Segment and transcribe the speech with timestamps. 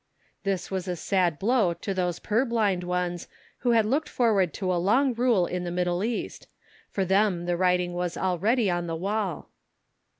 [0.41, 3.27] This was a sad blow to those purblind ones
[3.59, 6.47] who had looked forward to a long rule in the Middle East;
[6.89, 9.51] for them the writing was already on the wall.